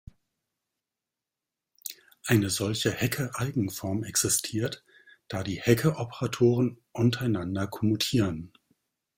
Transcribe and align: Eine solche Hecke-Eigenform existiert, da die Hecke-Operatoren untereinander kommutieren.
Eine 2.25 2.49
solche 2.49 2.89
Hecke-Eigenform 2.91 4.03
existiert, 4.03 4.83
da 5.27 5.43
die 5.43 5.61
Hecke-Operatoren 5.61 6.81
untereinander 6.91 7.67
kommutieren. 7.67 8.51